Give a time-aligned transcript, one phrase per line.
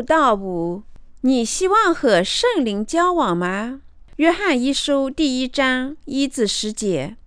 [0.00, 0.82] 六到五，
[1.20, 3.82] 你希望和圣灵交往吗？
[4.16, 7.18] 约翰一书第一章一至十节，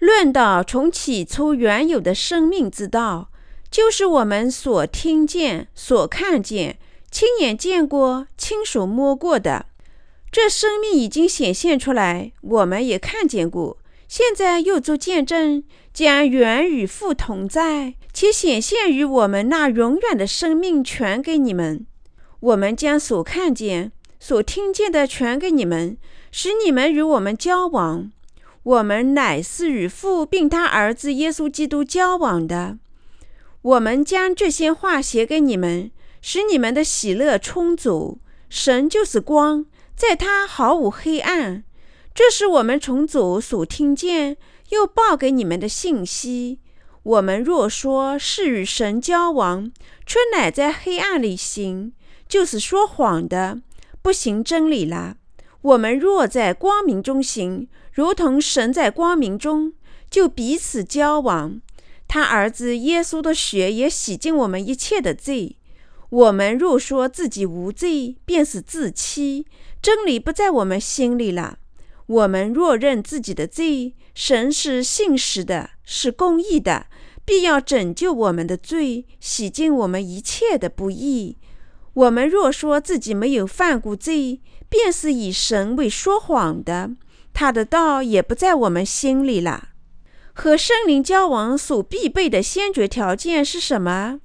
[0.00, 3.30] 论到从起初原有的生命之道，
[3.70, 6.78] 就是我们所听见、所看见、
[7.12, 9.66] 亲眼见过、亲手摸过的。
[10.32, 13.78] 这生命已经显现出来，我们也看见过。
[14.08, 15.62] 现在又做见证，
[15.94, 21.86] 将原与父同在，且显现于我们那永远的生命传给你们。
[22.46, 25.98] 我们将所看见、所听见的传给你们，
[26.30, 28.12] 使你们与我们交往。
[28.62, 32.78] 我们乃是与父并他儿子耶稣基督交往的。
[33.62, 35.90] 我们将这些话写给你们，
[36.22, 38.20] 使你们的喜乐充足。
[38.48, 39.66] 神就是光。
[39.96, 41.64] 在他毫无黑暗，
[42.14, 44.36] 这是我们从主所听见
[44.68, 46.60] 又报给你们的信息。
[47.02, 49.72] 我们若说是与神交往，
[50.04, 51.92] 却乃在黑暗里行，
[52.28, 53.60] 就是说谎的，
[54.02, 55.16] 不行真理了。
[55.62, 59.72] 我们若在光明中行，如同神在光明中，
[60.10, 61.60] 就彼此交往。
[62.08, 65.56] 他儿子耶稣的血也洗净我们一切的罪。
[66.08, 69.46] 我们若说自己无罪，便是自欺。
[69.82, 71.58] 真理不在我们心里了。
[72.06, 76.86] 我们若认自己的罪，神是信实的，是公义的，
[77.24, 81.36] 必要拯救我们的罪，洗净我们一切的不义。
[81.96, 86.92] 我们若说自己没有犯过罪，便是以神为说谎的，
[87.32, 89.70] 他的道也不在我们心里了。
[90.32, 94.20] 和圣灵交往所必备的先决条件是什么？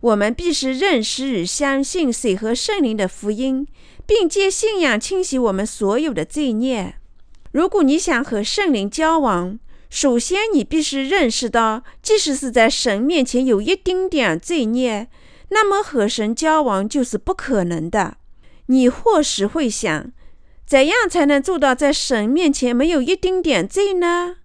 [0.00, 3.66] 我们必须认识与相信水和圣灵的福音。
[4.06, 6.96] 并借信仰清洗我们所有的罪孽。
[7.52, 15.08] 如果你想和圣灵交往，首先你必须认识到，即使是在神面前有一丁点罪孽，
[15.54, 18.18] 那么和神交往就是不可能的。
[18.66, 20.12] 你或许会想，
[20.66, 24.36] 怎样才能做到在神面前没有一丁点罪呢？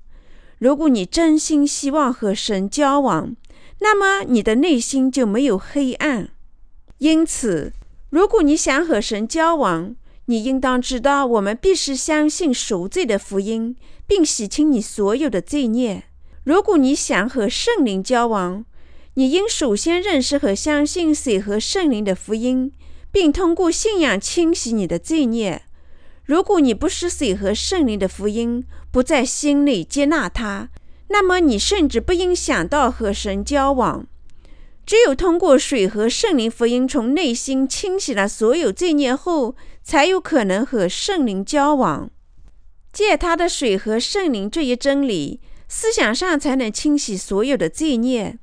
[0.60, 3.36] 如果你真心希望和神交往，
[3.80, 6.30] 那么你的内心就没有黑暗。
[7.00, 7.74] 因此。
[8.12, 13.76] 如果你想和神交往，你应当知道，我们必须相信赎罪的福音，
[14.08, 16.06] 并洗清你所有的罪孽。
[16.44, 18.66] 如果你想和圣灵交往，
[19.16, 22.72] 你应首先认识和相信水和圣灵的福音，
[23.12, 25.64] 并通过信仰清洗你的罪孽。
[26.24, 30.70] 如果你不是水和圣灵的福音，不在心里接纳它，
[31.08, 34.06] 那么你甚至不应想到和神交往。
[34.86, 42.10] 只有通过水和圣灵福音从内心清洗了所有罪孽后，才有可能和圣灵交往。
[42.92, 48.40] 借他的水和圣灵这一真理，思想上才能清洗所有的罪孽。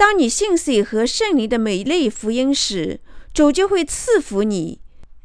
[0.00, 3.00] 当你信水和圣灵的美丽福音时，
[3.34, 4.80] 主就会赐福你。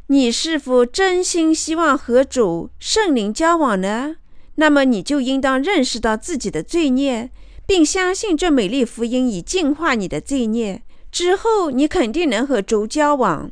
[0.08, 4.18] 你是否真心希望和主圣灵交往呢？
[4.56, 7.30] 那么你就应当认识到自己的罪孽。
[7.66, 13.50] 并相信这美丽福音已净化你的罪孽之后，你肯定能和主交往。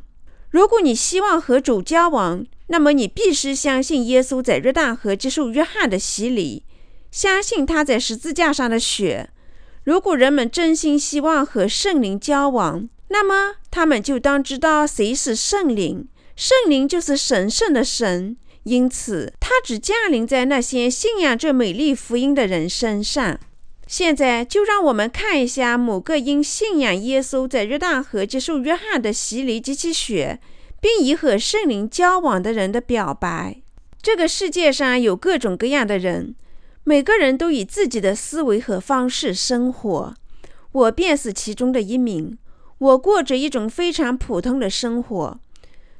[0.50, 6.64] 如果你希望和主交往，那么你必须相信耶稣在约旦河接受约翰的洗礼，
[7.10, 9.30] 相信他在十字架上的血。
[9.84, 16.08] 如果人们真心希望和圣灵交往，那么他们就当知道谁是圣灵。
[16.34, 23.38] 圣灵就是神圣的神，因此他只降临在那些信仰这美丽福音的人身上。
[23.86, 30.40] 现在就让我们看一下某个因信仰耶稣在约旦河接受约翰的洗礼及其血，
[30.80, 33.60] 并以和圣灵交往的人的表白。
[34.00, 36.34] 这个世界上有各种各样的人，
[36.84, 40.14] 每个人都以自己的思维和方式生活。
[40.72, 42.38] 我便是其中的一名。
[42.78, 45.40] 我过着一种非常普通的生活。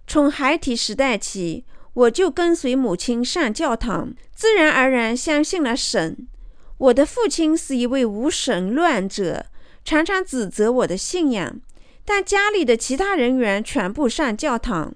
[0.06, 6.28] 从孩提时代起，我就跟随母亲上教堂，自然而然相信了神。
[6.76, 9.46] 我的父亲是一位无神论者，
[9.84, 11.60] 常常指责我的信仰。
[12.04, 14.94] 但家里的其他人员全部上教堂。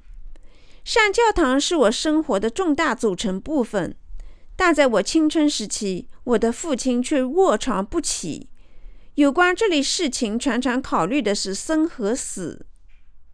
[0.85, 3.95] 上教堂是我生活的重大组成部分。
[4.59, 8.49] 但在我青春时期，我的父亲却卧床不起。
[9.15, 12.67] 有关这类事情，常常考虑的是生和死。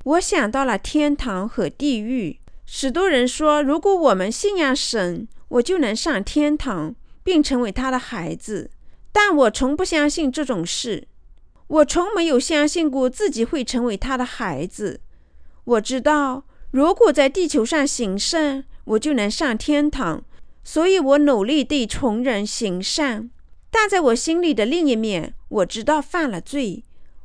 [0.04, 2.40] 我想到了天堂和地狱。
[2.66, 6.94] 许多人说，如果我们信仰神，我就能上天堂。
[7.24, 8.70] 并成为他的孩子，
[9.10, 11.08] 但我从不相信这种事。
[11.68, 15.00] 我从没有相信过自己会成为他的孩子。
[15.64, 20.22] 我知道，如果在地球上行善，我就能上天堂，
[20.64, 23.30] 所以我努力地从人行善。
[23.70, 26.82] 但在我心里的另一面，我知道犯了罪。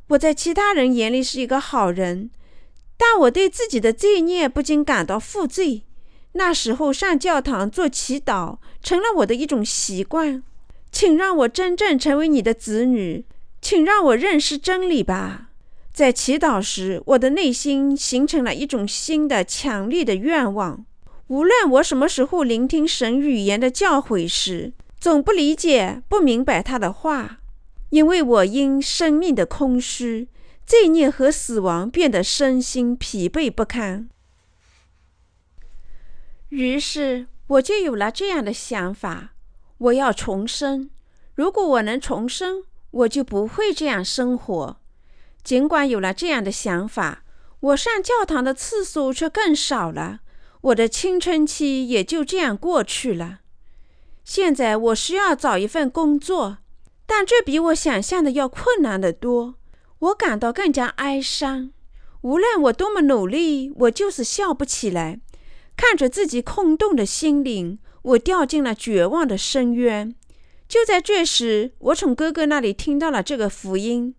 [0.10, 2.30] 我在其他人眼里是一个好人，
[2.98, 5.84] 但我对自己的罪孽不禁感到负罪。
[6.34, 10.44] 那时候上教堂做祈祷成了我的一种习惯。
[10.92, 13.24] 请让我真正成为你的子女，
[13.62, 15.50] 请让我认识真理吧。
[15.94, 20.84] 在祈祷时，我的内心形成了一种新的、强烈的愿望。
[21.30, 27.40] 无论我什么时候聆听神语言的教诲时，总不理解、不明白他的话，
[27.92, 30.28] 因为我因生命的空虚、
[30.66, 34.10] 罪孽和死亡变得身心疲惫不堪。
[36.50, 39.34] 于是，我就有了这样的想法。
[39.78, 40.90] 我要重生。
[41.36, 44.78] 如果我能重生，我就不会这样生活。
[45.44, 47.24] 尽管有了这样的想法，
[47.60, 50.22] 我上教堂的次数却更少了。
[50.62, 53.40] 我的青春期也就这样过去了。
[54.24, 56.58] 现在我需要找一份工作，
[57.06, 59.56] 但这比我想象的要困难得多。
[60.00, 61.72] 我感到更加哀伤。
[62.22, 65.20] 无论我多么努力，我就是笑不起来。
[65.76, 67.80] 看着自己空洞的心灵。
[68.02, 70.16] 我掉进了绝望的深渊。
[70.70, 74.16] 就在这时，我从哥哥那里听到了这个福音。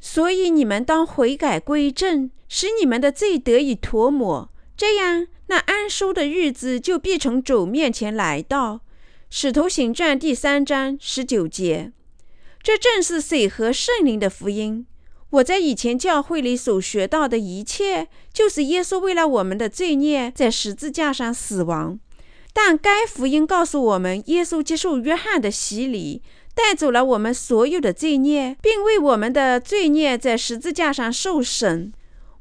[0.00, 8.82] 所以你们当悔改归正，使你们的罪得以涂抹，这样那安舒的日子就必从主面前来到。
[9.28, 11.90] 使徒行传第三章十九节，
[12.62, 14.86] 这正是水和圣灵的福音。
[15.30, 21.98] 我在以前教会里所学到的一切，就是耶稣为了我们的罪孽在十字架上死亡。
[22.52, 26.22] 但该福音告诉我们，耶稣接受约翰的洗礼，
[26.54, 31.92] 带走了我们所有的罪孽，并为我们的罪孽在十字架上受审。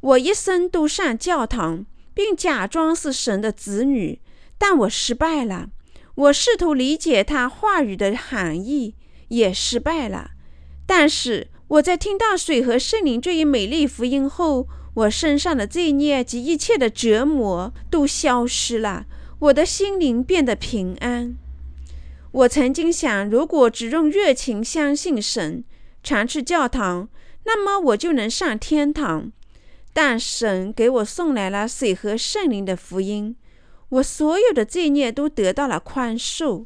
[0.02, 1.86] 我一生都上教堂，
[2.20, 4.20] 并假装是神的子女，
[4.58, 5.70] 但我失败了。
[6.16, 8.96] 我试图理解他话语的含义，
[9.30, 10.32] 也失败了。
[10.86, 19.06] 但是我在听到水和圣灵这一美丽福音后，我身上的罪孽及一切的折磨都消失了。
[19.40, 21.38] 我的心灵变得平安。
[22.32, 25.64] 我曾经想，如果只用热情相信神，
[26.04, 27.08] 常去教堂，
[27.46, 29.32] 那么我就能上天堂。
[29.94, 33.36] 但神给我送来了水和圣灵的福音，
[33.90, 36.66] 我所有的罪孽都得到了宽恕。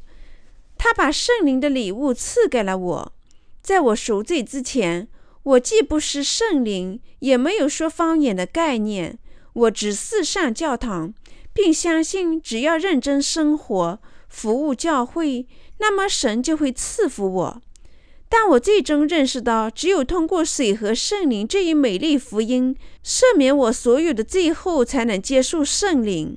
[0.78, 3.14] 他把圣灵的礼物赐给了我。
[3.62, 5.08] 在我赎罪之前，
[5.44, 9.18] 我既不是圣灵，也没有说方言的概念。
[9.54, 11.14] 我只是上教堂。
[11.56, 15.46] 并相信，只要认真生活、服务教会，
[15.78, 17.62] 那么神就会赐福我。
[18.36, 22.76] 但我最终认识到，只有通过水和圣灵这一美丽福音，
[23.06, 26.36] 赦免我所有的罪后，才能接受圣灵。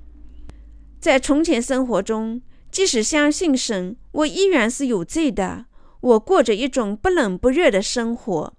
[1.00, 5.64] 在从前生活中，即使相信神，我依然是有罪的。
[6.02, 8.52] 我过着一种不冷不热的生活，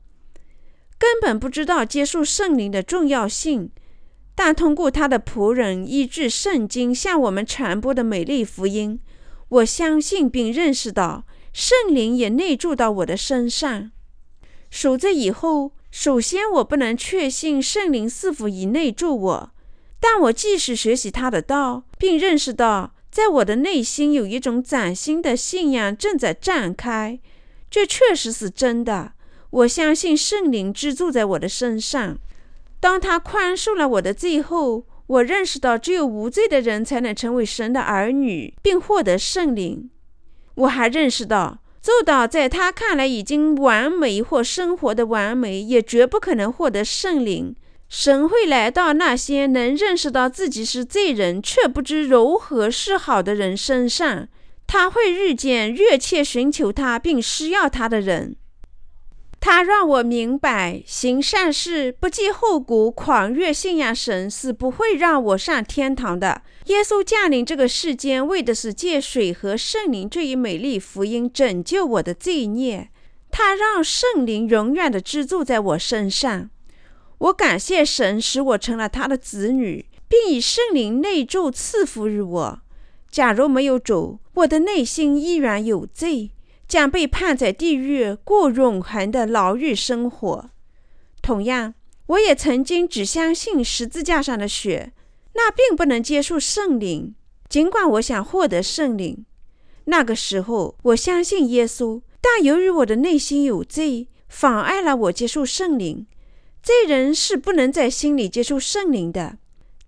[0.97, 3.69] 根本不知道接受圣灵的重要性。
[4.33, 8.99] 但通过他的仆人依据圣经向我们传播的美丽福音，
[9.49, 13.89] 我相信并认识到圣灵也内住到我的身上。
[14.69, 19.51] 守着以后，首先我不能确信圣灵是否已内住我，
[19.99, 27.19] 但我继续学习他的道，并认识到在我的内心有一种崭新的信仰正在展开。
[27.71, 29.13] 这确实是真的。
[29.49, 32.19] 我相信圣灵居住在我的身上。
[32.79, 39.89] 当他宽恕了我的罪后，我认识到只有无罪的人才能成为神的儿女，并获得圣灵。
[40.57, 47.55] 我还认识到，做到在他看来已经完美或生活的完美，也绝不可能获得圣灵。
[47.89, 54.27] 神会来到那些能认识到自己是罪人却不知如何是好的人身上。
[54.65, 58.35] 他会遇见热切寻求他并需要他的人。
[59.39, 66.41] 他让我明白，行善事不计后果、狂热信仰神是不会让我上天堂的。
[66.65, 72.89] 耶稣降临这个世间，为的是借水和圣灵这一美丽福音拯救我的罪孽。
[73.29, 76.49] 他让圣灵永远的居住在我身上。
[77.19, 82.61] 我感谢神，使我成了他的子女，并以圣灵内住赐福于我。
[83.09, 86.31] 假如没有主，我的内心依然有罪。
[86.67, 90.49] 将被判在地狱过永恒的牢狱生活。
[91.21, 91.73] 同样，
[92.07, 94.93] 我也曾经只相信十字架上的血，
[95.33, 97.15] 那并不能接受圣灵。
[97.49, 99.25] 尽管我想获得圣灵，
[99.85, 106.05] 那个时候我相信耶稣，但由于我的内心有罪，妨碍了我接受圣灵。
[106.61, 109.37] 罪人是不能在心里接受圣灵的，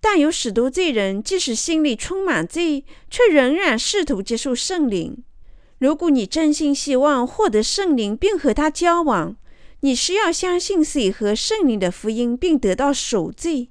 [0.00, 5.22] 但有许多罪人即使心里充满罪，却仍然试图接受圣灵。
[5.80, 9.34] 如果你真心希望获得圣灵并和他交往，
[9.80, 13.70] 你需要相信水和圣灵的福音，并得到赎罪。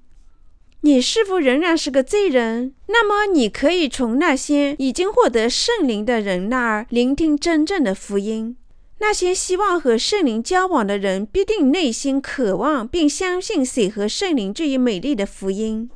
[0.82, 2.74] 你是否仍然是个罪人？
[2.88, 8.58] 那么，你可以从那些已经获得圣灵的人那儿聆听真正的福音。
[8.98, 15.92] 那些希望和圣灵交往的人，必定内心渴望并相信水和圣灵这一美丽的福音。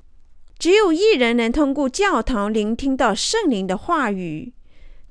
[0.59, 4.53] 只有一人能通过教堂聆听到圣灵的话语，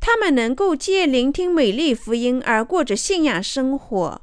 [0.03, 4.21] 他们能够借聆听美丽福音而过着信仰生活。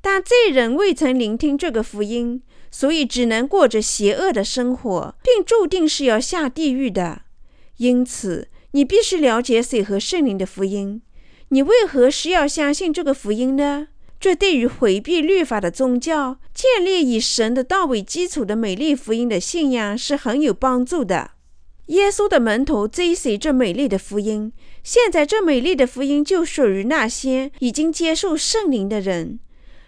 [0.00, 2.42] 但罪人未曾聆听这个福音。
[2.70, 7.22] 所以只能过着邪恶的生活，并注定是要下地狱的。
[7.78, 11.00] 因此，你必须了解水和圣灵的福音。
[11.48, 13.88] 你为何是要相信这个福音呢？
[14.20, 21.30] 这对于回避律法的宗教、建立以神的道为基础的美丽福音的信仰是很有帮助的。
[21.88, 24.52] 耶稣的门徒追随这美丽的福音，
[24.82, 29.38] 现在这美丽的福音就属于那些已经接受圣灵的人。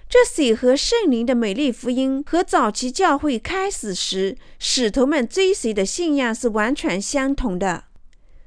[0.09, 7.85] 这水和圣灵的美丽福音和早期教会开始时使徒们追随的信仰是完全相同的。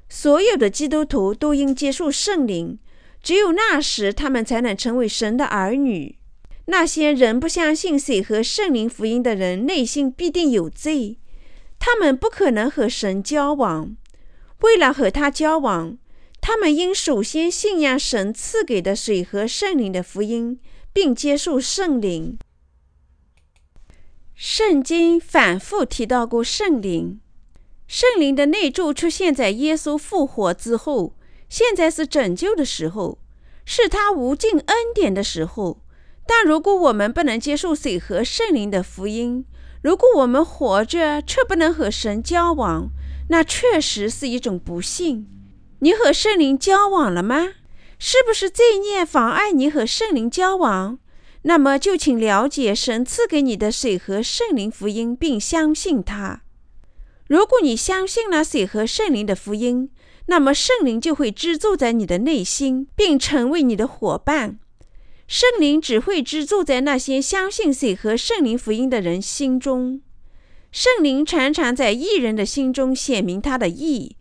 [0.08, 2.78] 所有的基督徒都应接受圣灵，
[3.22, 6.18] 只有那时他们才能成为神的儿女。
[6.66, 11.18] 那些仍不相信水和圣灵福音的人，内心必定有罪，
[11.84, 13.94] 他们不可能和神交往。
[14.60, 15.98] 为了和他交往，
[16.40, 20.58] 他们应首先信仰神赐给的水和圣灵的福音。
[20.94, 22.38] 并接受圣灵。
[24.36, 27.20] 圣经反复提到过圣灵，
[27.88, 31.16] 圣灵的内住出现在耶稣复活之后。
[31.48, 33.18] 现在是拯救的时候，
[33.64, 35.82] 是他无尽恩典的时候。
[36.26, 39.44] 但如果我们不能接受水和圣灵的福音，
[39.84, 42.88] 如果我们活着却不能和神交往，
[43.28, 45.26] 那确实是一种不幸。
[45.80, 47.48] 你和圣灵交往了吗？
[47.98, 50.98] 是不是罪孽妨碍你和圣灵交往？
[51.42, 56.40] 那么就请了解神赐给你的水和圣灵福音，并相信它。
[57.28, 59.90] 如果你相信了水和圣灵的福音，
[60.28, 64.58] 那么圣灵就会居住在你的内心，并成为你的伙伴。
[65.26, 70.00] 圣灵只会居住在那些相信水和圣灵福音的人心中。
[70.70, 74.16] 圣灵常常在异人的心中显明他的意。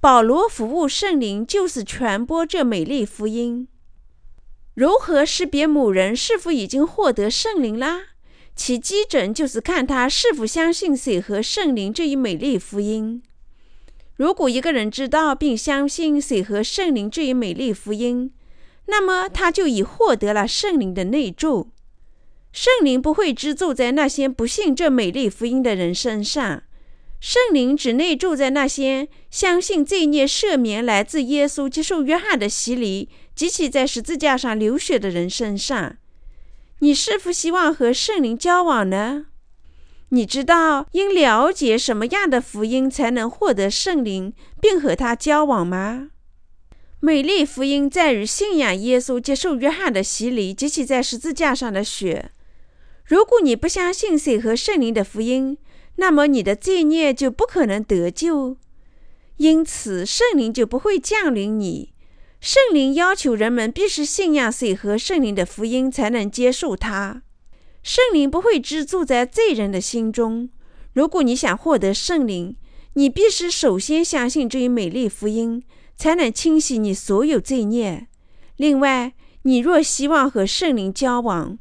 [0.00, 3.66] 保罗服务圣灵，就是传播这美丽福音。
[4.74, 8.02] 如何识别某人是否已经获得圣灵啦？
[8.54, 13.22] 其基准就是看他是否相信水和圣灵这一美丽福音。
[14.16, 18.32] 如果一个人知道并相信水和圣灵这一美丽福音，
[18.86, 21.70] 那么他就已获得了圣灵的内住。
[22.52, 26.62] 圣灵不会居住在那些不信这美丽福音的人身上。
[27.20, 35.96] 圣灵只内住在那些相信罪孽赦免来自耶稣、接受约翰的洗礼及其在十字架上流血的人身上。
[36.80, 39.26] 你是否希望和圣灵交往呢？
[40.10, 46.10] 你知道应了解什么样的福音才能获得圣灵，并和他交往吗？
[47.06, 52.32] 美丽福音在于信仰耶稣、接受约翰的洗礼及其在十字架上的血。
[53.04, 55.56] 如果你不相信水和圣灵的福音，
[55.98, 58.56] 那么你的罪孽就不可能得救，
[59.36, 61.92] 因此圣灵就不会降临你。
[62.40, 67.22] 圣灵要求人们必须信仰水和圣灵的福音，才能接受它。
[67.84, 70.50] 圣灵不会居住在罪人的心中。
[70.92, 72.56] 如果你想获得圣灵，
[72.94, 75.62] 你必须首先相信这一美丽福音，
[75.96, 78.06] 才能清洗你所有罪孽。
[78.56, 81.58] 另外，你若希望和圣灵交往，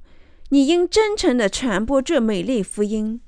[0.49, 3.21] 你应真诚地传播这美丽福音。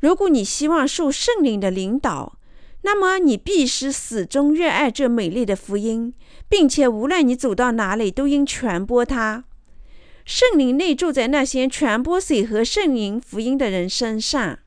[0.00, 2.38] 如果你希望受圣灵的领导，
[2.82, 6.14] 那么你必须始终热爱这美丽的福音，
[6.48, 9.44] 并且无论你走到哪里，都应传播它。
[10.24, 14.58] 圣灵内住在那些传播水和圣灵福音的人身上。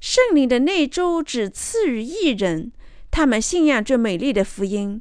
[0.00, 2.72] 圣灵的内住只赐予一人，
[3.10, 5.00] 他们信仰这美丽的福音。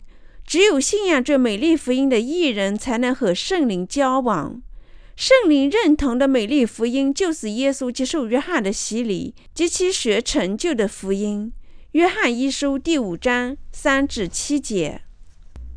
[0.50, 4.60] 只有信仰这美丽福音的艺人，才能和圣灵交往。
[5.16, 11.54] 圣灵认同的美丽福音，就是耶稣接受约翰的洗礼及其学成就的福音。
[11.92, 15.02] 约翰一书第五章三至七节。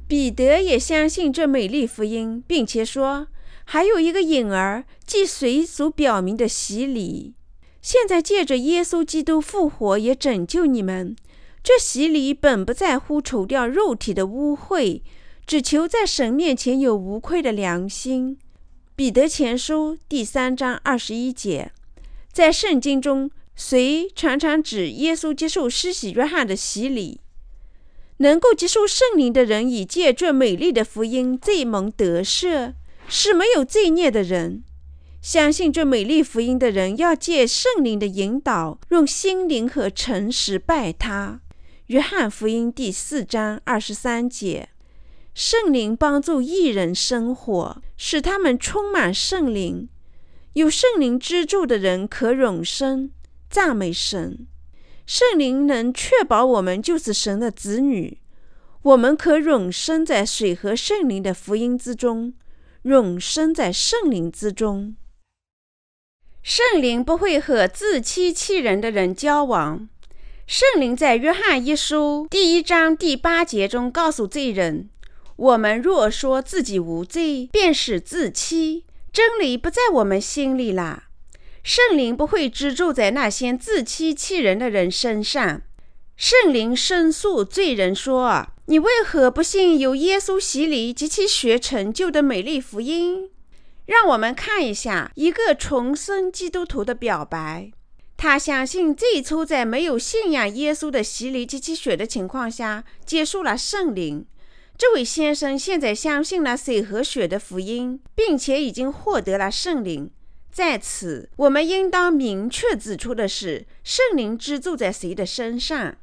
[0.08, 3.26] 彼得也相信这美丽福音，并且说，
[3.66, 7.34] 还有一个影儿，即水所表明的洗礼。
[7.82, 11.14] 现在借着耶稣基督复活，也拯救你们。
[11.62, 15.00] 这洗礼本不在乎除掉肉体的污秽，
[15.46, 18.36] 只求在神面前有无愧的良心。
[18.96, 21.70] 彼得前书第三章二十一节，
[22.32, 27.20] 在圣经中，谁常常指耶稣接受施洗约翰的洗礼。
[28.18, 32.74] 能够接受圣灵的人，以借这美丽的福音，罪蒙得赦，
[33.08, 34.64] 是没有罪孽的人。
[35.20, 41.40] 相信这美丽福音的人要借圣灵的引导，用心灵和诚实拜他。
[41.92, 44.70] 约翰福音第四章二十三节。
[45.34, 49.90] 圣灵帮助艺人生活，使他们充满圣灵。
[50.54, 53.10] 有圣灵资助的人可永生。
[53.50, 54.46] 赞美神！
[55.04, 58.22] 圣灵能确保我们就是神的子女。
[58.80, 62.32] 我们可永生在水和圣灵的福音之中，
[62.84, 64.96] 永生在圣灵之中。
[66.42, 69.90] 圣灵不会和自欺欺人的人交往。
[70.46, 74.90] 圣灵在约翰一书第一章第八节中告诉罪人。
[75.36, 81.04] 我们若说自己无罪，便是自欺，真理不在我们心里啦。
[81.62, 85.62] 圣灵不会居住在那些自欺欺人的人身上。
[86.16, 93.30] 圣灵申诉罪人说：“你为何不信由耶稣洗礼及其血成就的美丽福音？”
[93.86, 97.70] 让我们看一下一个重生基督徒的表白。
[98.22, 104.24] 他相信最初在没有信仰耶稣的洗礼及其血的情况下，接受了圣灵。
[104.78, 110.08] 这位先生现在相信了水和血的福音，并且已经获得了圣灵。
[110.52, 115.96] 在此，我们应当明确指出的是，圣灵居住在谁的身上？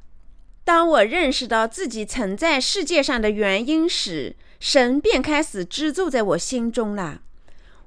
[0.62, 7.22] 当我认识到自己存在世界上的原因时，神便开始居住在我心中了。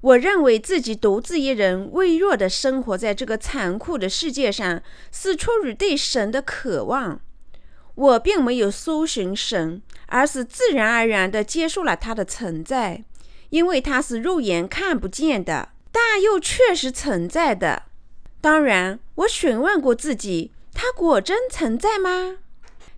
[0.03, 4.83] 我认为自己独自一人、微弱的生活在这个残酷的世界上，
[5.13, 7.21] 是出于对神的渴望。
[7.95, 13.05] 我并没有搜寻神，而是自然而然地接受了他的存在，
[13.49, 17.83] 因为他是肉眼看不见的，但又确实存在的。
[18.41, 22.39] 当然，我询问过自己，他果真存在吗？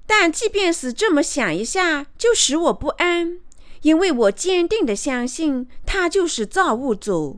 [0.07, 3.39] 但即便是这么想一下，就使我不安，
[3.85, 7.37] 因为我坚定地相信他就是造物主。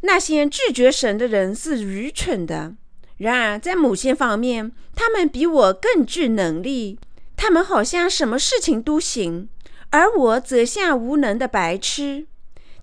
[0.00, 2.74] 那些拒绝神的人是愚蠢的。
[3.18, 6.98] 然而，在某些方面，他们比我更具能力。
[7.36, 9.48] 他们好像什么事情都行，
[9.90, 12.26] 而我则像无能的白痴。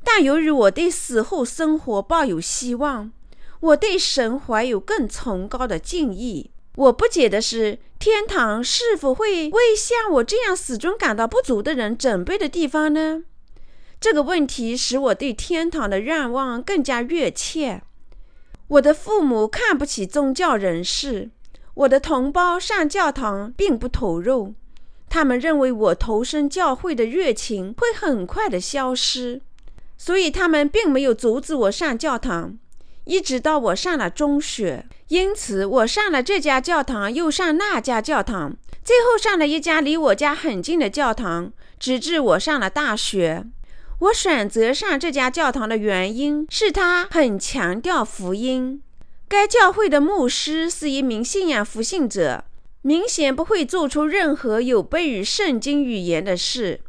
[0.02, 3.12] 但由于我对死后生活抱有希望，
[3.60, 6.52] 我对神怀有更崇高的敬意。
[6.76, 13.24] 我不解的是，天堂是否会为像我这样始终感到不足的人准备的地方呢？
[14.00, 17.82] 这个问题使我对天堂的愿望更加热切。
[18.68, 21.30] 我的父母看不起宗教人士，
[21.76, 24.54] 我的同胞上教堂并不投入，
[25.08, 29.42] 他们认为我投身教会的热情会很快的消失，
[29.98, 32.58] 所以他们并没有阻止我上教堂，
[33.06, 34.86] 一直到我上了中学。
[35.10, 43.46] 因此，我上了这家教堂，又上那家教堂，最后上了一家离我家很近的教堂，直至我上了大学。
[44.00, 48.82] 我选择上这家教堂的原因是，他很强调福音。
[49.28, 52.44] 该教会的牧师是一名信仰福信者，
[52.82, 56.82] 明显不会做出任何有悖于圣经语言的事。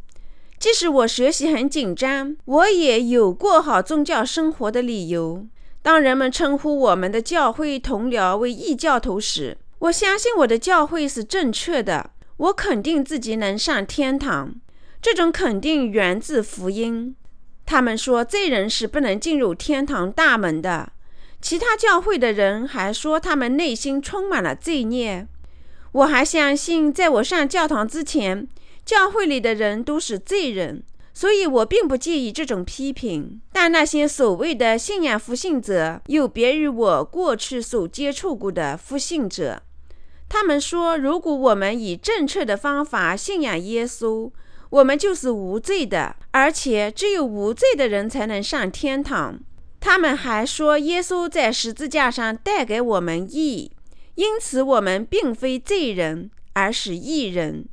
[0.59, 5.47] 即使我学习很紧张，我也有过好宗教生活的理由。
[5.87, 12.11] 当人们称呼我们的教会同僚为异教徒时，我相信我的教会是正确的。
[12.39, 14.53] 我肯定自己能上天堂。
[15.01, 17.15] 这种肯定源自福音。
[17.65, 20.91] 他们说罪人是不能进入天堂大门的。
[21.41, 25.29] 其他教会的人还说他们内心充满了罪孽。
[25.93, 28.49] 我还相信，在我上教堂之前，
[28.85, 30.83] 教会里的人都是罪人，
[31.17, 33.41] 所以我并不介意这种批评。
[33.51, 39.63] 但那些所谓的信仰复信者有别于我过去所接触过的复信者。
[40.29, 44.31] 他们说，如果我们以正确的方法信仰耶稣，
[44.69, 49.41] 我们就是无罪的，而且只有无罪的人才能上天堂。
[49.81, 53.73] 他们还说，耶稣在十字架上带给我们义，
[54.17, 57.67] 因此我们并非罪人，而是义人。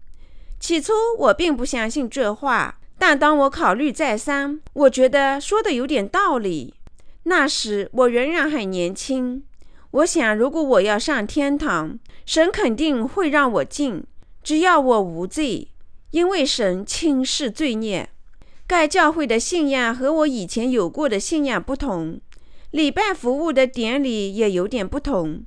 [0.61, 6.73] 起初我并不相信这话，但当我考虑再三，我觉得说的有点道理。
[7.23, 9.43] 那时我仍然很年轻，
[9.91, 14.05] 我想，如果我要上天堂，神肯定会让我进，
[14.41, 15.67] 只要我无罪。
[16.11, 18.07] 因为神轻视罪孽，
[18.65, 22.21] 该教会的信仰和我以前有过的信仰不同，
[22.71, 25.43] 礼拜服务的典礼也有点不同。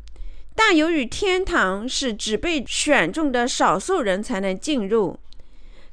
[0.54, 5.18] 但由于天堂是只被选中的少数人才能进入，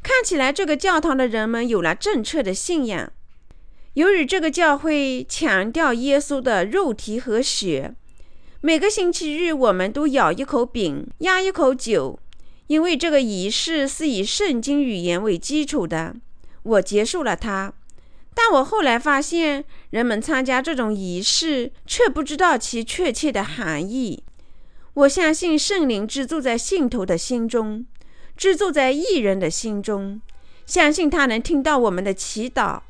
[0.04, 3.12] 看起来这个教堂的人们有了正确的信仰。
[3.94, 7.96] 由于这个教会强调耶稣的肉体和血，
[8.60, 12.20] 每个星期日我们都咬一口饼，压一口酒。
[12.68, 16.16] 因为这个仪式是以圣经语言为基础的，
[16.64, 17.74] 我结束了它。
[18.34, 24.24] 但我后来发现，人们参加这种仪式，却不知道其确切的含义。
[24.94, 27.86] 我相信圣灵居住在信徒的心中，
[28.44, 30.20] 居住在艺人的心中，
[30.66, 32.82] 相信他能听到我们的祈祷。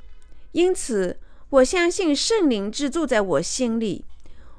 [0.52, 1.20] 因此，
[1.52, 4.04] 我相信圣灵居住在我心里。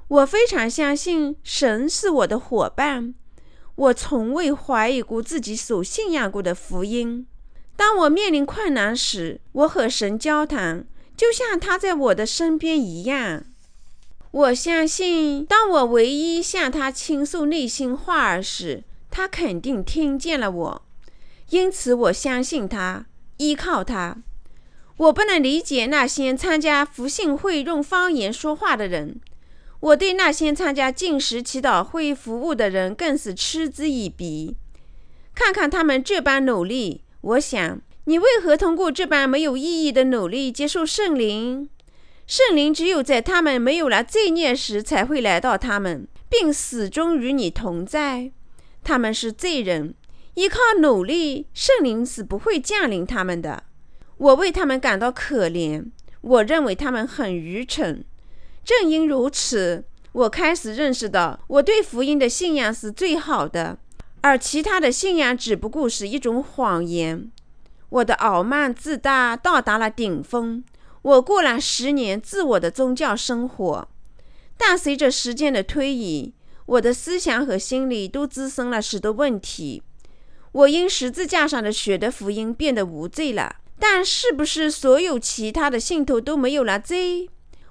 [0.07, 3.13] 我非常相信神是我的伙伴。
[3.75, 7.27] 我从未怀疑过自己所信仰过的福音。
[7.75, 13.43] 当我面临困难时，我和神交谈，就像他在我的身边一样。
[14.31, 18.85] 我相信，当我唯一向他倾诉内心话儿时，
[19.17, 20.83] 他肯定听见了我。
[21.51, 24.17] 因此，我相信他，依靠他。
[24.97, 29.21] 我不能理解那些参加福信会用方言说话的人。
[29.79, 34.57] 我对那些参加进食祈祷会服务的人更是嗤之以鼻。
[35.33, 37.05] 看看他们这般努力。
[37.21, 41.69] 我想，你为何通过这般没有意义的努力接受圣灵？
[42.27, 48.33] 圣灵只有在他们没有了罪孽时才会来到他们，并始终与你同在。
[48.85, 49.95] 他们是罪人，
[50.35, 53.65] 依靠努力，圣灵是不会降临他们的。
[54.19, 58.05] 我为他们感到可怜，我认为他们很愚蠢。
[58.63, 63.79] 正因如此，我开始认识到，我对福音的信仰是最好的。
[64.21, 67.31] 而其他的信仰只不过是一种谎言。
[67.91, 70.65] 我的傲慢自大到达了顶峰。
[71.03, 73.89] 我过了十年自我的宗教生活，
[74.57, 76.33] 但随着时间的推移，
[76.67, 79.83] 我的思想和心理都滋生了许多问题。
[80.53, 87.29] 我因十字架上的血的福音变得无罪了，但是不是所有其他的信徒都没有了罪？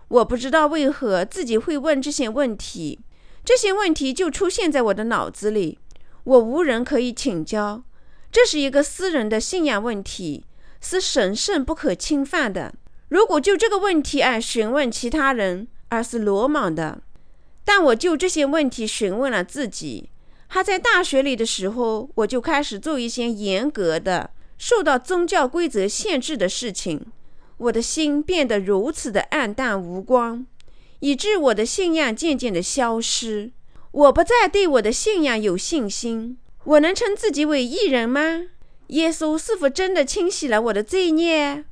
[0.10, 3.00] 我不知道为何自己会问这些问题。
[3.46, 5.80] 这些问题就出现在我的脑子里。
[6.26, 7.84] 我无人可以请教，
[8.32, 10.46] 这是一个私人的信仰问题，
[10.80, 12.74] 是神圣不可侵犯的。
[13.10, 17.02] 如果就这个问题而询问其他人，而是鲁莽的。
[17.66, 20.10] 但我就这些问题询问了自己。
[20.48, 27.06] 还在大学里的时候，我就开始做一些严格的、受到宗教规则限制的事情。
[27.58, 30.46] 我的心变得如此的暗淡无光，
[31.00, 33.52] 以致我的信仰渐渐的消失。
[33.92, 36.38] 我不再对我的信仰有信心。
[36.66, 38.48] 我能称自己为艺人吗？
[38.88, 41.66] 耶稣是否真的清洗了我的罪孽？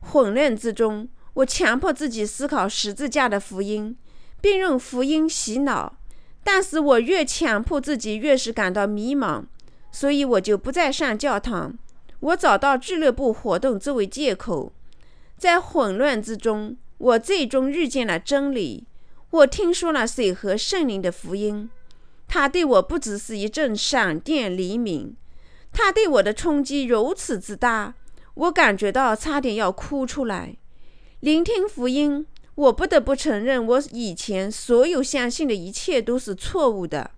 [0.00, 3.96] 混乱之中，我强迫自己思考十字架的福音，
[4.40, 5.96] 并用福音洗脑。
[6.42, 9.44] 但是我越强迫自己，越是感到迷茫，
[9.92, 11.78] 所以我就不再上教堂。
[12.20, 14.72] 我找到俱乐部活动作为借口。
[15.36, 18.86] 在混乱之中，我最终遇见了真理。
[19.30, 21.70] 我听说了水和圣灵的福音，
[22.26, 25.16] 他对我不只是一阵闪电黎明，
[25.72, 27.94] 他对我的冲击如此之大，
[28.34, 30.56] 我感觉到差点要哭出来。
[31.20, 32.26] 聆听福音，
[32.60, 37.10] 我不得不承认，我以前所有相信的一切都是错误的。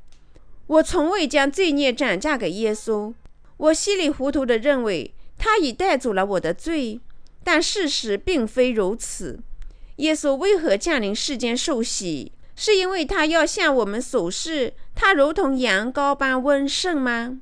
[0.69, 3.13] 我从未将罪孽转嫁给耶稣，
[3.57, 7.01] 我稀里糊涂地认为他已带走了我的罪，
[7.43, 9.41] 但事实并非如此。
[9.97, 12.31] 耶稣为何降临世间受洗？
[12.55, 17.41] 是因为他要向我们所示，他如同羊羔般温顺吗？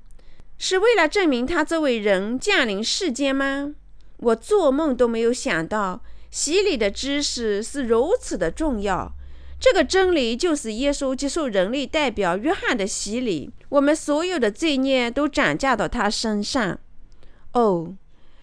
[0.57, 3.75] 是为了证明他作为人降临世间吗？
[4.17, 9.13] 我做梦都没有想到，洗礼的知识是如此的重要。
[9.59, 16.79] 这个真理就是耶稣接受人类代表约翰的洗礼，我们所有的罪孽都转嫁到他身上。
[17.53, 17.95] 哦，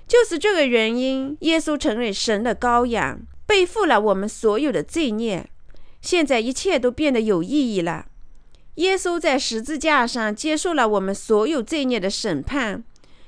[0.07, 3.21] 就是这个原因，耶稣成为神的羔羊。
[3.47, 5.49] 背负了我们所有的罪孽，
[6.01, 8.07] 现在一切都变得有意义了。
[8.75, 12.83] 耶稣在十字架上接受了我们所有罪孽的审判，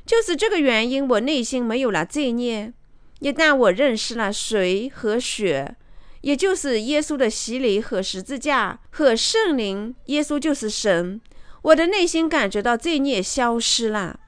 [0.05, 2.73] 就是这个原因，我内心没有了罪孽。
[3.19, 5.75] 一旦我认识了水和血，
[6.21, 11.19] 也就是耶稣的洗礼和十字架和圣灵，耶稣就是神，
[11.61, 14.19] 我的内心感觉到罪孽消失了。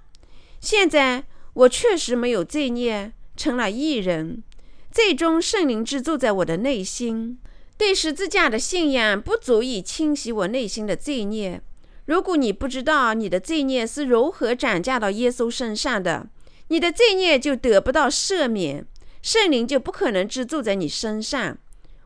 [0.59, 1.23] 现在
[1.53, 4.43] 我确实没有罪孽，成了义人。
[4.91, 7.39] 最终，圣灵之住在我的内心。
[7.77, 11.61] 对十字架的信仰不足以清洗我内心的罪孽。
[12.05, 16.27] 如果你不知道你的罪孽是如何转嫁到耶稣身上的，
[16.71, 18.85] 你的罪孽就得不到赦免，
[19.21, 21.57] 圣灵就不可能居住在你身上。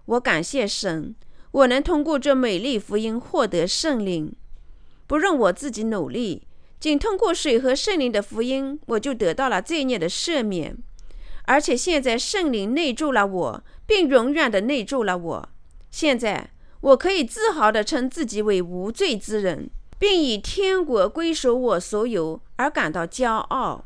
[0.06, 1.14] 我感谢神，
[1.52, 4.36] 我能通过这美丽福音获得圣灵，
[5.06, 6.48] 不用我自己努力，
[6.80, 10.76] 仅通过水和圣灵的福音，我就得到了罪孽的赦免。
[11.44, 15.50] 而且现在圣灵内住了我，并永远的内住了我。
[15.92, 16.50] 现在
[16.82, 23.86] 我可以自豪地称自己为无罪之人，并以天国归属我所有而感到骄傲。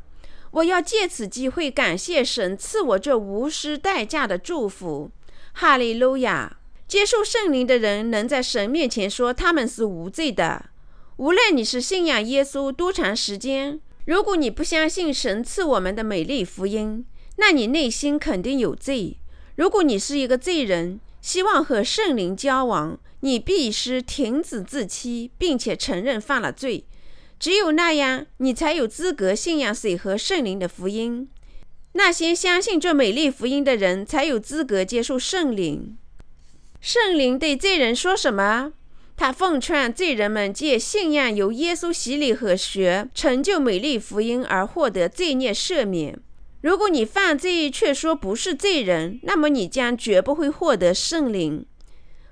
[0.52, 5.10] 我要借此机会感谢神赐我这无私代价的祝福。
[5.52, 6.58] 哈利路亚！
[6.88, 10.70] 接受圣灵的人能在神面前说他们是无罪的。
[11.18, 19.18] 无论你是信仰耶稣多长时间，如果你不相信神赐我们的美丽福音，那你内心肯定有罪。
[19.54, 26.84] 如果你是一个罪人，希望和圣灵交往，你必须停止自欺，并且承认犯了罪。
[27.40, 31.26] 只有那样，你才有资格信仰水和圣灵的福音。
[31.94, 35.96] 那些相信这美丽福音的人，才有资格接受圣灵。
[36.82, 38.74] 圣灵对罪人说什么？
[39.16, 46.18] 他奉劝罪人们借信仰由耶稣洗礼和学成就美丽福音而获得罪孽赦免。
[46.60, 51.64] 如果你犯罪却说不是罪人，那么你将绝不会获得圣灵。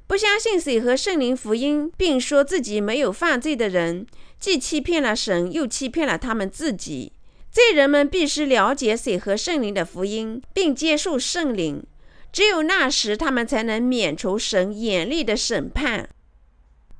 [0.07, 4.07] 不相信水和圣灵福音，并说自己没有犯罪的人，
[4.39, 7.13] 既欺骗了神，又欺骗了他们自己。
[7.51, 11.83] 罪人们必须了解水和圣灵的福音，并接受圣灵。
[12.31, 16.09] 只有那时，他们才能免除神严厉的审判。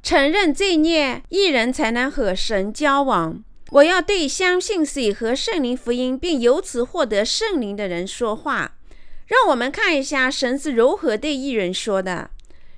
[0.03, 3.45] 承认罪孽，一人才能和神交往。
[3.71, 8.77] 我要对相信水和圣灵福音，并由此获得圣灵的人说话。
[9.27, 12.31] 让我们看一下神是如何对一人说的。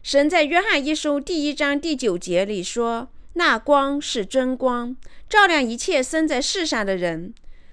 [0.02, 4.96] 神在约翰一书第一章第九节里说：“那光是真光，
[5.28, 7.32] 照亮一切生在世上的人。”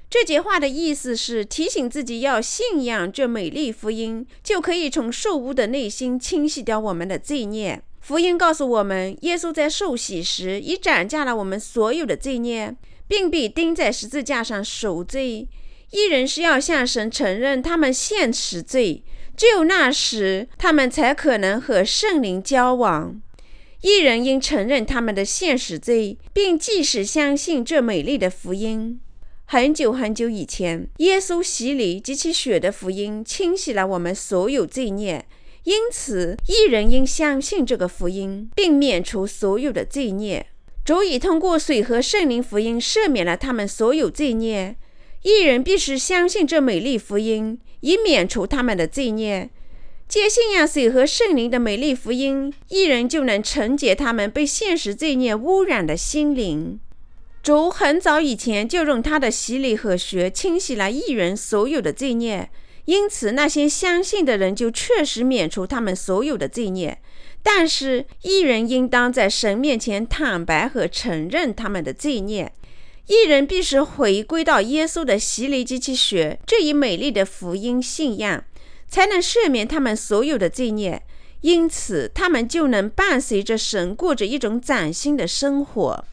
[0.09, 7.81] 这节话的意思是提醒自己要信仰这美丽福音，就可以从受污的内心清洗掉我们的罪孽。
[7.99, 12.73] 福音告诉我们，耶稣在受洗时已斩价了我们所有的罪孽，
[13.05, 15.45] 并被钉在十字架上赎罪。
[15.91, 19.03] 一人是要向神承认他们现实罪，
[19.35, 23.21] 只有那时他们才可能和圣灵交往。
[23.81, 28.99] 一人应承认他们的现实罪，并即使相信这美丽的福音。
[29.45, 35.25] 很久很久以前，耶稣洗礼及其血的福音清洗了我们所有罪孽，
[35.63, 40.47] 因此一人应相信这个福音，并免除所有的罪孽。
[40.83, 44.75] 主已通过水和圣灵福音赦免了他们所有罪孽。
[45.23, 49.49] 一人必须相信这美丽福音，以免除他们的罪孽。
[50.07, 56.79] 借信仰水和圣灵的美丽福音，一人就能惩戒他们被现实罪孽污染的心灵。
[57.43, 62.49] 主很早以前就用他的洗礼和血清洗了一人所有的罪孽，
[62.85, 66.99] 因此那些相信的人就确实免除他们所有的罪孽。
[67.43, 72.53] 但是一人应当在神面前坦白和承认他们的罪孽。
[73.07, 78.43] 一人必须回归到耶稣的洗礼及其血这一美丽的福音信仰，
[78.88, 81.04] 才能赦免他们所有的罪孽。
[81.41, 86.06] 因此，他们就能伴随着神过着一种崭新的生活。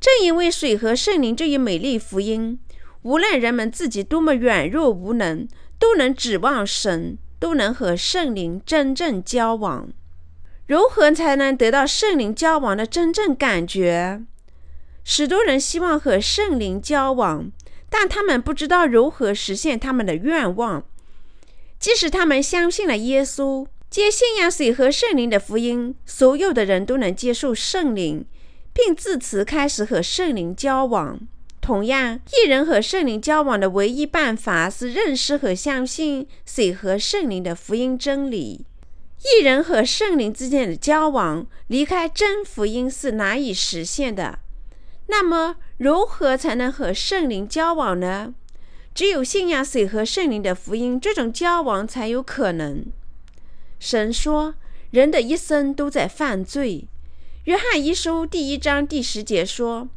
[0.00, 2.58] 正因为水和圣灵这一美丽福音，
[3.02, 5.46] 无论人们自己多么软弱无能，
[5.78, 9.90] 都能指望神，都能和圣灵真正交往。
[10.66, 14.22] 如何才能得到圣灵交往的真正感觉？
[15.04, 17.52] 许多人希望和圣灵交往，
[17.90, 20.84] 但他们不知道如何实现他们的愿望。
[21.82, 28.24] 即使他们相信了耶稣，接信仰水和圣灵的福音，所有的人都能接受圣灵。
[28.74, 31.20] 并自此开始和圣灵交往。
[31.60, 38.64] 同样，一人和圣灵交往的唯一办法是认识和相信水和圣灵的福音真理。
[39.38, 44.38] 一人和圣灵之间的交往，离开真福音是难以实现的。
[45.08, 48.32] 那么，如何才能和圣灵交往呢？
[48.94, 52.84] 只有信仰水和圣灵的福音，这种交往才有可能。
[53.78, 54.54] 神说，
[54.90, 56.86] 人的一生都在犯罪。
[57.44, 59.88] 约翰一书第一章第十节说：“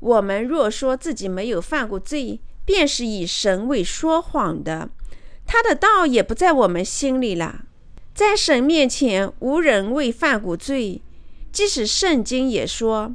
[0.00, 4.90] 我们若说自己没有犯过罪，便是以神为说谎的，
[5.46, 7.64] 他的道也不在我们心里了。
[8.12, 11.00] 在神面前，无人未犯过罪。
[11.52, 13.14] 即使圣经也说，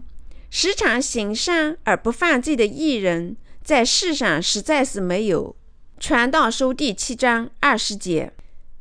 [0.50, 5.56] 时常行善而不犯罪的艺人，在世上实在是没有。”
[6.00, 8.32] 传道书第七章二十节，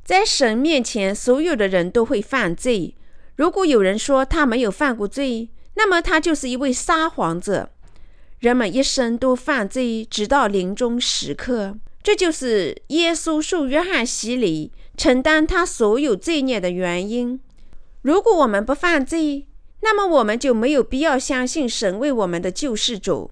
[0.04, 2.94] 在神面前，所有的人都会犯罪。
[3.36, 7.70] 如果有人说他没有犯过罪，那么他就是一位撒谎者。
[8.40, 11.78] 人们一生都犯罪，直到临终时刻。
[12.02, 17.40] 这就是耶稣受约翰洗礼、承担他所有罪孽的原因。
[18.02, 19.46] 如果我们不犯罪，
[19.80, 23.30] 那么我们就没有必要相信神为我们的救世主。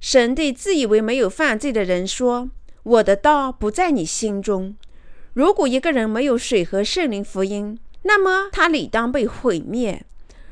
[0.00, 2.50] 神对自以为没有犯罪的人说
[2.82, 4.74] ：“我的道不在你心中。”
[5.34, 10.02] 如果一个人没有水和圣灵福音，那么他理当被毁灭。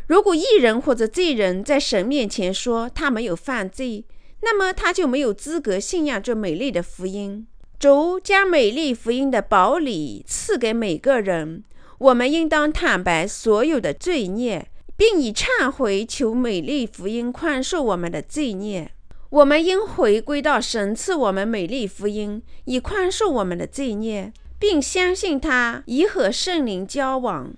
[0.07, 4.05] 如果一人或者罪人在神面前说他没有犯罪，
[4.43, 7.47] 那么他就没有资格信仰这美丽的福音。
[7.79, 11.65] 主将美丽福音的宝礼赐给每个人，
[11.99, 18.93] 我们应当坦白所有的罪孽，并以忏悔求美丽福音宽恕我们的罪孽。
[19.31, 27.53] 我们应回归到神赐我们美丽福音，以宽恕我们的罪孽，并相信他已和圣灵交往。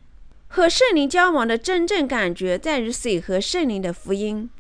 [0.49, 4.51] 和圣灵交往的真正感觉在于水和圣灵的福音。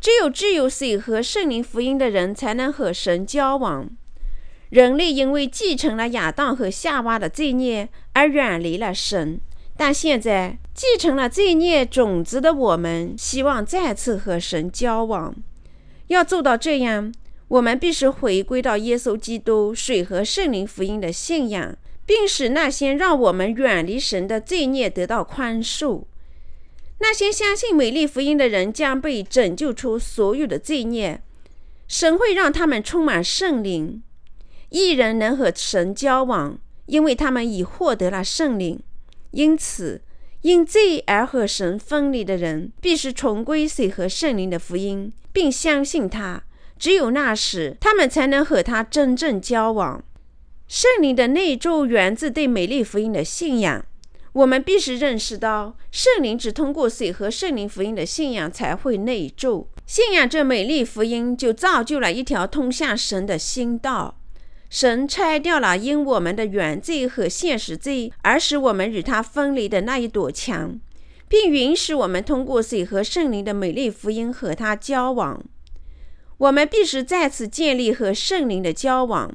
[0.00, 3.88] 只有具有水和圣灵福音的人，才能和神交往。
[4.70, 9.40] 人类因为继承了亚当和夏娃的罪孽而远离了神，
[9.76, 15.34] 但现在继承了罪孽种子的我们，希望再次和神交往。
[16.12, 17.12] 要做到这样，
[17.48, 26.04] 我们必须回归到耶稣基督水和圣灵福音的信仰，并使那些让我们远离神的罪孽得到宽恕。
[26.98, 31.20] 那些相信美丽福音的人将被拯救出所有的罪孽，
[31.88, 34.02] 神会让他们充满圣灵。
[34.68, 38.80] 一人能和神交往，因为他们已获得了圣灵。
[39.32, 40.00] 因此，
[40.42, 45.12] 因罪而和神分离的人，必须重归水和圣灵的福音。
[45.32, 46.42] 并相信他，
[46.78, 50.04] 只有那时，他们才能和他真正交往。
[50.68, 53.82] 圣灵的内住源自对美丽福音的信仰。
[54.34, 59.68] 我们必须认识到，圣灵只通过水和圣灵福音的信仰才会内住。
[59.86, 64.18] 信仰这美丽福音，就造就了一条通向神的新道。
[64.72, 70.80] 神拆掉了因我们的原罪和现实罪而使我们与他分离的那一堵墙。
[71.28, 75.42] 并允许我们通过水和圣灵的美丽福音和他交往。
[76.38, 79.30] 我们必须再次建立和圣灵的交往。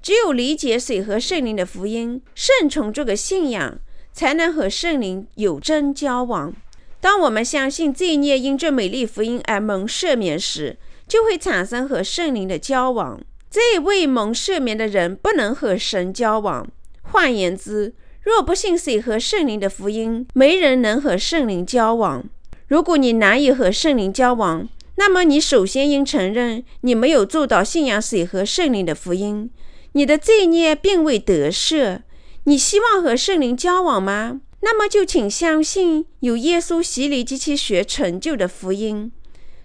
[0.00, 3.78] 只有理解水和圣灵的福音，顺从这个信仰，
[4.14, 6.54] 才能和圣灵有真交往。
[6.98, 13.20] 当我们相信罪孽因这美丽福音而蒙赦免时，就会产生和圣灵的交往。
[13.52, 16.66] 这位蒙赦免的人不能和神交往。
[17.02, 22.24] 换言之，若不信水和圣灵的福音，没人能和圣灵交往。
[22.68, 29.50] 如果你难以和圣灵交往，那么你首先应承认你没有做到信仰水和圣灵的福音，
[29.92, 32.00] 你的罪孽并未得赦。
[32.44, 34.40] 你希望和圣灵交往吗？
[34.60, 39.12] 那么就请相信有耶稣洗礼及其血成就的福音。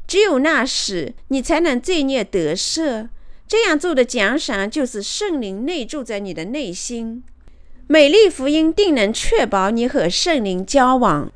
[0.05, 3.07] 只有那时，你才能罪孽得赦。
[3.47, 7.23] 这样做的奖赏就是圣灵内住在你的内心。
[7.87, 11.31] 美丽福音定能确保你和圣灵交往。